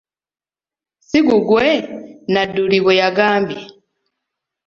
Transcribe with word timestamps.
Ssi 1.03 1.19
gugwe? 1.27 1.67
Nadduli 2.33 2.79
bwe 2.83 2.93
yagambye. 3.01 3.61